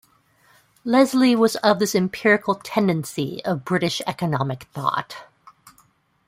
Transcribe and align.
Leslie 0.83 1.35
was 1.35 1.57
of 1.57 1.77
this 1.77 1.93
empirical 1.93 2.55
tendency 2.55 3.39
of 3.45 3.63
British 3.63 4.01
economic 4.07 4.63
thought. 4.73 5.15